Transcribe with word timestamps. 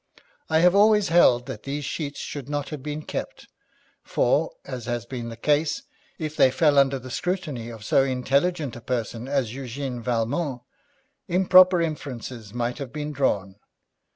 I 0.49 0.61
have 0.61 0.73
always 0.73 1.09
held 1.09 1.45
that 1.45 1.61
these 1.61 1.85
sheets 1.85 2.19
should 2.19 2.49
not 2.49 2.69
have 2.69 2.81
been 2.81 3.03
kept, 3.03 3.47
for, 4.01 4.49
as 4.65 4.85
has 4.85 5.05
been 5.05 5.29
the 5.29 5.37
case, 5.37 5.83
if 6.17 6.35
they 6.35 6.49
fell 6.49 6.79
under 6.79 6.97
the 6.97 7.11
scrutiny 7.11 7.69
of 7.69 7.85
so 7.85 8.01
intelligent 8.01 8.75
a 8.75 8.81
person 8.81 9.27
as 9.27 9.53
Eugène 9.53 10.01
Valmont, 10.01 10.63
improper 11.27 11.79
inferences 11.81 12.51
might 12.51 12.79
have 12.79 12.91
been 12.91 13.11
drawn. 13.11 13.57